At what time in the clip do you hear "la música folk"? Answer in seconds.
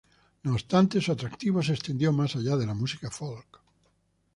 2.65-3.61